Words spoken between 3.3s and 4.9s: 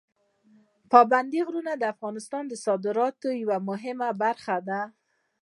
یوه مهمه برخه ده.